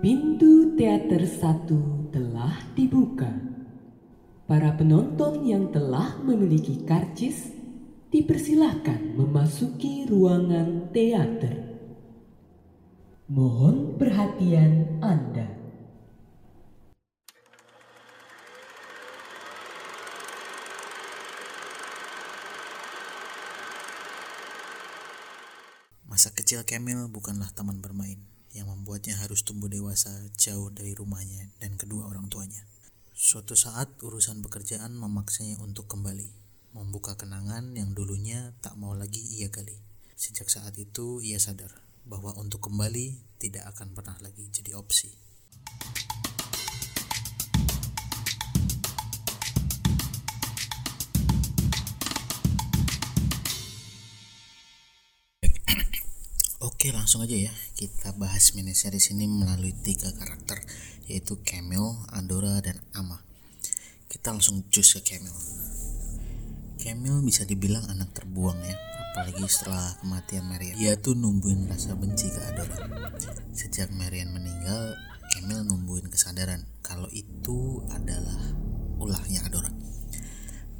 [0.00, 3.28] Pintu teater satu telah dibuka.
[4.48, 7.52] Para penonton yang telah memiliki karcis
[8.08, 11.76] dipersilahkan memasuki ruangan teater.
[13.28, 15.52] Mohon perhatian Anda.
[26.08, 31.78] Masa kecil Camille bukanlah taman bermain yang membuatnya harus tumbuh dewasa jauh dari rumahnya dan
[31.78, 32.66] kedua orang tuanya.
[33.14, 36.32] Suatu saat urusan pekerjaan memaksanya untuk kembali,
[36.74, 39.76] membuka kenangan yang dulunya tak mau lagi ia gali.
[40.16, 41.70] Sejak saat itu ia sadar
[42.08, 45.14] bahwa untuk kembali tidak akan pernah lagi jadi opsi.
[56.80, 60.64] Oke langsung aja ya kita bahas mini series ini melalui tiga karakter
[61.12, 63.20] yaitu Camille, Adora, dan Ama.
[64.08, 65.44] Kita langsung cus ke Camille.
[66.80, 68.80] Camille bisa dibilang anak terbuang ya,
[69.12, 70.80] apalagi setelah kematian Marian.
[70.80, 72.88] Dia tuh numbuhin rasa benci ke Adora.
[73.52, 74.96] Sejak Marian meninggal,
[75.36, 78.56] Camille numbuhin kesadaran kalau itu adalah
[78.96, 79.68] ulahnya Adora.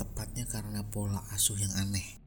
[0.00, 2.21] Tepatnya karena pola asuh yang aneh.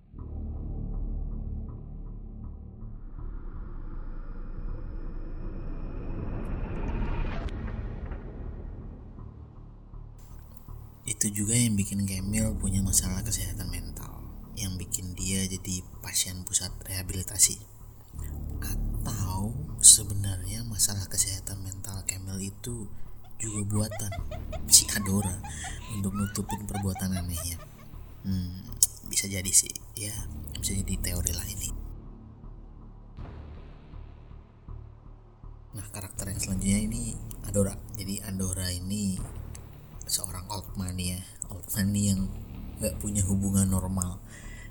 [11.25, 14.21] Itu juga yang bikin Camille punya masalah kesehatan mental
[14.53, 17.57] yang bikin dia jadi pasien pusat rehabilitasi.
[18.61, 22.85] Atau sebenarnya masalah kesehatan mental Camille itu
[23.41, 24.13] juga buatan
[24.69, 25.33] si Adora
[25.97, 27.57] untuk nutupin perbuatan anehnya.
[28.21, 28.61] Hmm,
[29.09, 30.13] bisa jadi sih, ya
[30.61, 31.69] bisa jadi teori lah ini.
[35.73, 37.17] Nah karakter yang selanjutnya ini
[37.49, 37.73] Adora.
[37.97, 39.17] Jadi Adora ini
[40.15, 40.47] seorang
[40.79, 41.21] money ya.
[41.51, 42.31] Old money yang
[42.79, 44.23] nggak punya hubungan normal.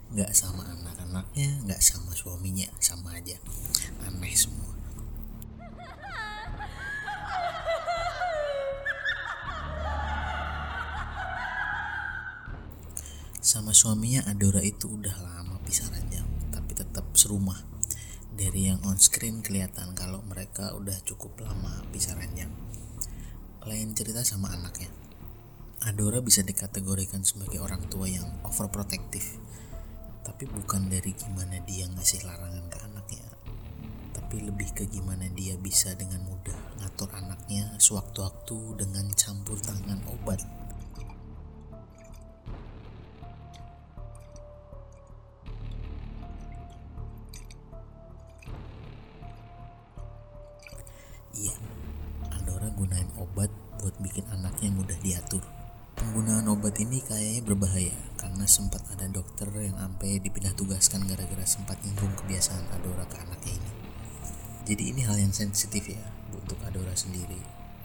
[0.09, 3.37] Nggak sama anak-anaknya nggak sama suaminya sama aja.
[4.09, 4.73] Aneh semua.
[13.45, 17.61] Sama suaminya Adora itu udah lama pisah ranjang tapi tetap serumah.
[18.35, 22.51] Dari yang on screen kelihatan kalau mereka udah cukup lama pisah ranjang
[23.65, 25.04] lain cerita sama anaknya
[25.85, 29.37] Adora bisa dikategorikan sebagai orang tua yang overprotective.
[30.25, 33.35] Tapi bukan dari gimana dia ngasih larangan ke anaknya
[34.35, 40.43] tapi lebih ke gimana dia bisa dengan mudah ngatur anaknya sewaktu-waktu dengan campur tangan obat
[58.65, 63.73] sempat ada dokter yang sampai dipindah tugaskan gara-gara sempat nyinggung kebiasaan Adora ke anaknya ini.
[64.65, 66.01] Jadi ini hal yang sensitif ya
[66.33, 67.37] untuk Adora sendiri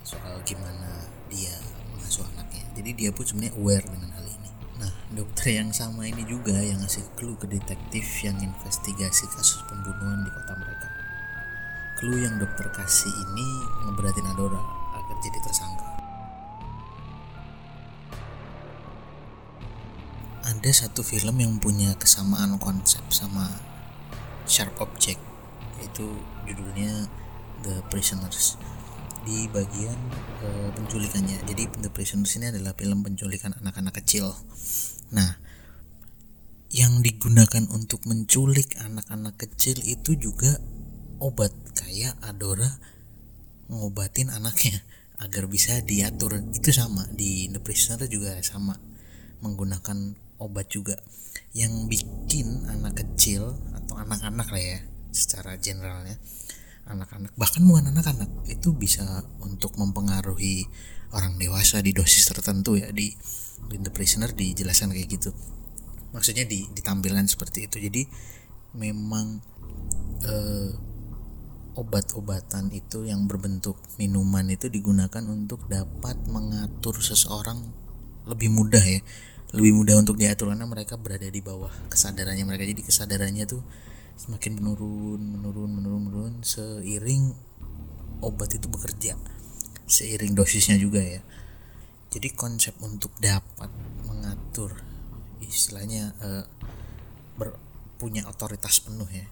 [0.08, 1.52] soal gimana dia
[1.92, 2.64] mengasuh anaknya.
[2.80, 4.50] Jadi dia pun sebenarnya aware dengan hal ini.
[4.80, 10.24] Nah, dokter yang sama ini juga yang ngasih clue ke detektif yang investigasi kasus pembunuhan
[10.24, 10.88] di kota mereka.
[12.00, 13.48] Clue yang dokter kasih ini
[13.84, 14.64] ngeberatin Adora
[14.96, 16.09] agar jadi tersangka.
[20.60, 23.48] Ada satu film yang punya kesamaan konsep sama
[24.44, 25.16] Sharp Object
[25.80, 26.04] yaitu
[26.44, 27.08] judulnya
[27.64, 28.60] The Prisoners
[29.24, 29.96] di bagian
[30.44, 31.48] uh, penculikannya.
[31.48, 34.36] Jadi The Prisoners ini adalah film penculikan anak-anak kecil.
[35.16, 35.40] Nah,
[36.76, 40.60] yang digunakan untuk menculik anak-anak kecil itu juga
[41.24, 42.68] obat kayak Adora
[43.72, 44.84] ngobatin anaknya
[45.24, 48.76] agar bisa diatur itu sama di The Prisoner juga sama
[49.40, 50.98] menggunakan obat juga
[51.54, 54.80] yang bikin anak kecil atau anak-anak lah ya
[55.10, 56.18] secara generalnya
[56.90, 59.06] anak-anak bahkan bukan anak-anak itu bisa
[59.46, 60.66] untuk mempengaruhi
[61.14, 63.14] orang dewasa di dosis tertentu ya di,
[63.70, 65.32] di The Prisoner dijelaskan kayak gitu.
[66.14, 67.78] Maksudnya di, di tampilan seperti itu.
[67.82, 68.06] Jadi
[68.78, 69.42] memang
[70.26, 70.72] eh,
[71.78, 77.62] obat-obatan itu yang berbentuk minuman itu digunakan untuk dapat mengatur seseorang
[78.30, 79.02] lebih mudah ya
[79.50, 82.70] lebih mudah untuk diatur karena mereka berada di bawah kesadarannya mereka.
[82.70, 83.62] Jadi kesadarannya tuh
[84.20, 87.34] semakin menurun menurun menurun menurun seiring
[88.20, 89.16] obat itu bekerja
[89.90, 91.22] seiring dosisnya juga ya.
[92.14, 93.70] Jadi konsep untuk dapat
[94.06, 94.78] mengatur
[95.42, 96.46] istilahnya uh,
[97.38, 97.58] ber,
[97.98, 99.26] punya otoritas penuh ya.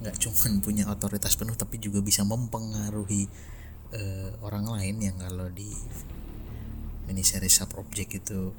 [0.00, 3.28] Nggak cuman punya otoritas penuh tapi juga bisa mempengaruhi
[3.92, 5.68] uh, orang lain yang kalau di
[7.04, 8.54] mini series sub object itu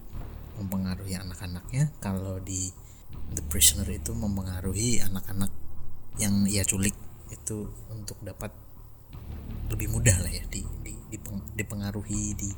[0.60, 1.94] mempengaruhi anak-anaknya.
[2.04, 2.72] Kalau di
[3.32, 5.52] The Prisoner itu mempengaruhi anak-anak
[6.20, 6.96] yang ia culik.
[7.32, 8.52] Itu untuk dapat
[9.72, 12.52] lebih mudah lah ya di, di, dipeng, dipengaruhi di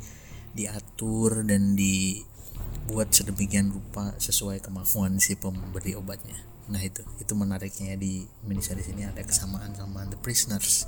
[0.53, 6.37] diatur dan dibuat sedemikian rupa sesuai kemauan si pemberi obatnya.
[6.69, 8.23] Nah itu itu menariknya di
[8.61, 10.87] series ini ada kesamaan sama The Prisoners.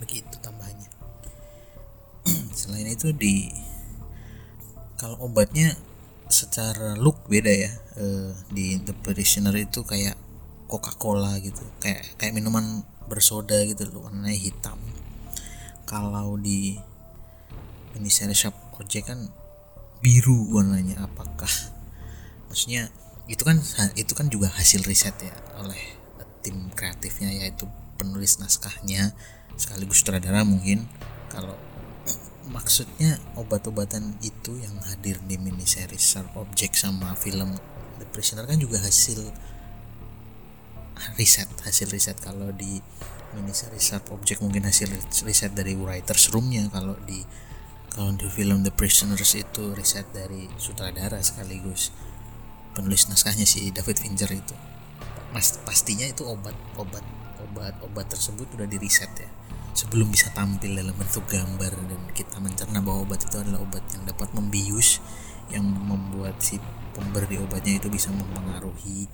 [0.00, 0.88] Begitu tambahnya.
[2.58, 3.48] Selain itu di
[4.98, 5.78] kalau obatnya
[6.28, 10.18] secara look beda ya uh, di The Prisoner itu kayak
[10.68, 14.76] Coca-Cola gitu kayak kayak minuman bersoda gitu loh warnanya hitam.
[15.88, 16.76] Kalau di
[17.96, 19.32] ini seri shop ojek kan
[20.04, 21.48] biru warnanya apakah?
[22.52, 22.92] Maksudnya
[23.30, 23.62] itu kan
[23.96, 25.80] itu kan juga hasil riset ya oleh
[26.44, 27.64] tim kreatifnya yaitu
[27.96, 29.16] penulis naskahnya
[29.56, 30.84] sekaligus sutradara mungkin.
[31.32, 31.56] Kalau
[32.48, 37.56] maksudnya obat-obatan itu yang hadir di mini series Sharp Object sama film
[38.00, 39.20] The Prisoner kan juga hasil
[41.20, 42.16] riset hasil riset.
[42.18, 42.80] Kalau di
[43.36, 44.88] mini series Sharp Object mungkin hasil
[45.28, 46.66] riset dari writers roomnya.
[46.72, 47.20] Kalau di
[47.92, 51.90] kalau di film The Prisoners itu riset dari sutradara sekaligus
[52.72, 54.54] penulis naskahnya si David Fincher itu.
[55.34, 57.04] Mas, pastinya itu obat obat
[57.44, 59.28] obat obat tersebut udah diriset ya
[59.78, 64.02] sebelum bisa tampil dalam bentuk gambar dan kita mencerna bahwa obat itu adalah obat yang
[64.10, 64.98] dapat membius
[65.54, 66.58] yang membuat si
[66.98, 69.06] pemberi obatnya itu bisa mempengaruhi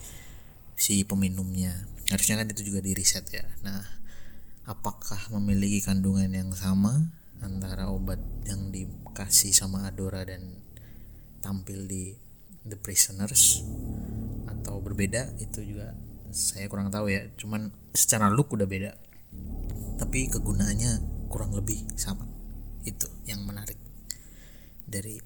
[0.73, 1.85] si peminumnya.
[2.09, 3.45] Harusnya kan itu juga diriset ya.
[3.61, 3.85] Nah
[4.65, 7.13] apakah memiliki kandungan yang sama
[7.45, 10.65] antara obat yang dikasih sama Adora dan
[11.45, 12.17] tampil di
[12.65, 13.61] The Prisoners
[14.49, 15.29] atau berbeda?
[15.45, 15.93] Itu juga
[16.33, 17.29] saya kurang tahu ya.
[17.37, 19.04] Cuman secara look udah beda
[20.05, 21.01] tapi kegunaannya
[21.33, 22.29] kurang lebih sama.
[22.85, 23.81] Itu yang menarik
[24.85, 25.17] dari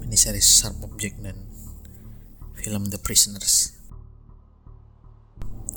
[0.00, 1.36] miniseries Sharp Object dan
[2.56, 3.76] film The Prisoners.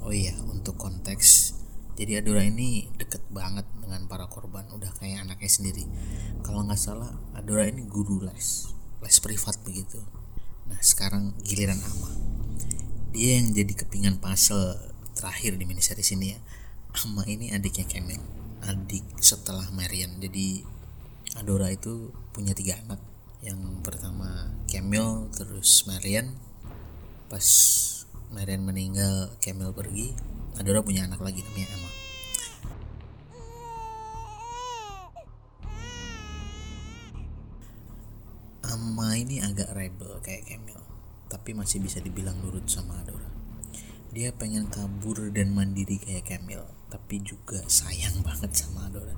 [0.08, 1.60] Oh iya untuk konteks
[2.00, 4.64] jadi Adora ini deket banget dengan para korban.
[4.72, 5.84] Udah kayak anaknya sendiri.
[6.40, 8.72] Kalau nggak salah Adora ini guru les
[9.04, 10.00] les privat begitu.
[10.72, 12.10] Nah sekarang giliran Ama.
[13.12, 14.80] Dia yang jadi kepingan puzzle
[15.20, 16.40] terakhir di miniseries ini ya
[16.92, 18.20] Ama ini adiknya Kemen
[18.68, 20.20] adik setelah Marian.
[20.20, 20.60] Jadi
[21.40, 23.00] Adora itu punya tiga anak.
[23.40, 26.36] Yang pertama Camille terus Marian.
[27.32, 27.48] Pas
[28.36, 30.12] Marian meninggal Camille pergi.
[30.60, 31.92] Adora punya anak lagi namanya Emma.
[38.68, 40.84] Amma ini agak rebel kayak Camille
[41.32, 43.32] tapi masih bisa dibilang nurut sama Adora.
[44.12, 49.16] Dia pengen kabur dan mandiri kayak Camille tapi juga sayang banget sama Adora.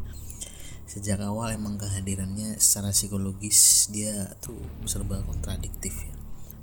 [0.85, 6.13] Sejak awal emang kehadirannya secara psikologis dia tuh serba kontradiktif ya.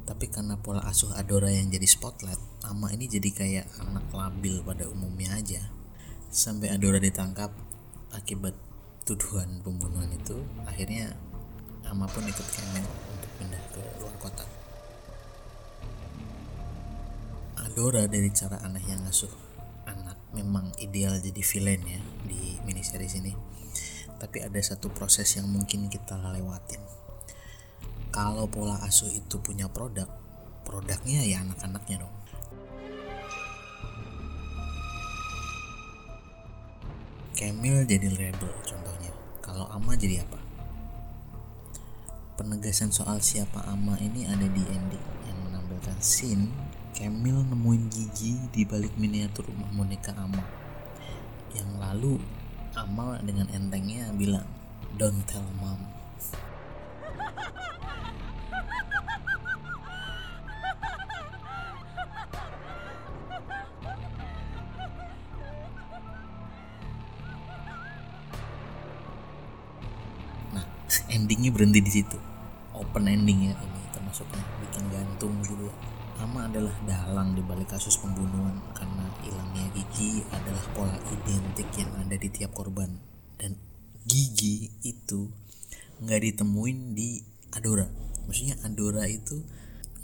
[0.07, 4.87] Tapi karena pola asuh Adora yang jadi spotlight Ama ini jadi kayak anak labil pada
[4.87, 5.59] umumnya aja.
[6.31, 7.51] Sampai Adora ditangkap
[8.15, 8.55] akibat
[9.03, 11.11] tuduhan pembunuhan itu akhirnya
[11.91, 14.47] Ama pun ikut Kemen untuk pindah ke luar kota.
[17.67, 19.50] Adora dari cara aneh yang ngasuh
[20.31, 23.35] memang ideal jadi villain ya di miniseries ini.
[24.21, 26.81] Tapi ada satu proses yang mungkin kita lewatin.
[28.11, 30.11] Kalau pola asuh itu punya produk
[30.67, 32.15] produknya ya anak-anaknya dong.
[37.35, 39.13] Camille jadi rebel contohnya.
[39.41, 40.37] Kalau Ama jadi apa?
[42.37, 46.53] Penegasan soal siapa Ama ini ada di ending yang menampilkan scene
[46.91, 50.45] Camille nemuin gigi di balik miniatur rumah boneka Ama
[51.57, 52.21] yang lalu
[52.77, 54.47] Ama dengan entengnya bilang
[54.95, 55.81] don't tell mom.
[70.51, 70.67] Nah,
[71.11, 72.19] endingnya berhenti di situ.
[72.77, 75.71] Open ending ya ini termasuknya bikin gantung gitu
[76.31, 76.37] ya.
[76.37, 82.15] Ama adalah dalang di balik kasus pembunuhan karena hilangnya gigi adalah pola identik yang ada
[82.15, 82.95] di tiap korban
[83.35, 83.59] dan
[84.07, 85.27] gigi itu
[86.01, 87.19] nggak ditemuin di
[87.51, 87.91] Adora.
[88.31, 89.43] Maksudnya Adora itu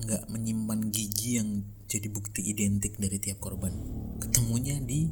[0.03, 3.73] nggak menyimpan gigi yang jadi bukti identik dari tiap korban.
[4.19, 5.07] Ketemunya di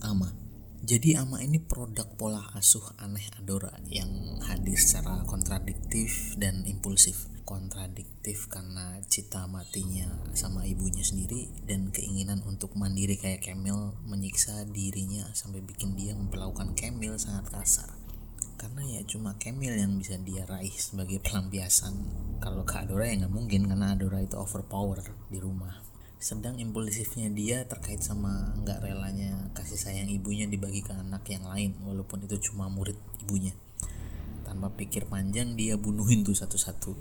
[0.00, 0.43] Ama.
[0.84, 7.24] Jadi Ama ini produk pola asuh aneh Adora yang hadir secara kontradiktif dan impulsif.
[7.48, 10.04] Kontradiktif karena cita matinya
[10.36, 16.76] sama ibunya sendiri dan keinginan untuk mandiri kayak Camille menyiksa dirinya sampai bikin dia memperlakukan
[16.76, 17.88] Camille sangat kasar.
[18.60, 21.92] karena ya cuma Camille yang bisa dia raih sebagai pelampiasan
[22.40, 25.84] kalau ke Adora ya nggak mungkin karena Adora itu overpower di rumah
[26.24, 29.13] sedang impulsifnya dia terkait sama nggak relanya
[29.74, 32.94] kasih sayang ibunya dibagi ke anak yang lain walaupun itu cuma murid
[33.26, 33.50] ibunya.
[34.46, 36.94] Tanpa pikir panjang dia bunuhin tuh satu-satu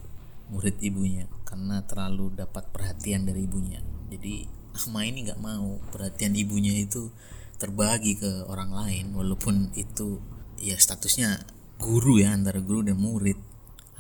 [0.49, 3.77] murid ibunya karena terlalu dapat perhatian dari ibunya.
[4.09, 7.13] Jadi Ahma ini nggak mau perhatian ibunya itu
[7.61, 10.17] terbagi ke orang lain walaupun itu
[10.57, 11.45] ya statusnya
[11.77, 13.37] guru ya antara guru dan murid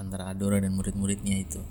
[0.01, 1.61] antara Adora dan murid-muridnya itu.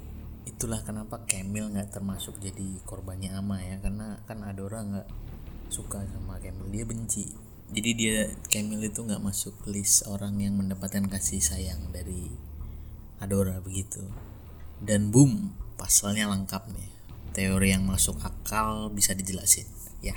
[0.47, 5.09] Itulah kenapa Camille nggak termasuk jadi korbannya Ama ya karena kan Adora nggak
[5.73, 6.69] suka sama Camille.
[6.69, 7.33] Dia benci.
[7.73, 12.29] Jadi dia Camille itu nggak masuk list orang yang mendapatkan kasih sayang dari
[13.25, 14.05] Adora begitu.
[14.77, 16.91] Dan boom pasalnya lengkap nih.
[17.33, 19.65] Teori yang masuk akal bisa dijelasin.
[20.05, 20.13] Ya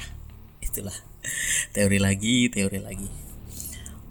[0.60, 0.96] itulah.
[1.76, 3.08] Teori lagi teori lagi.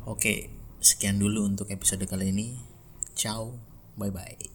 [0.08, 0.48] Oke
[0.80, 2.56] sekian dulu untuk episode kali ini.
[3.12, 3.60] Ciao
[4.00, 4.53] bye bye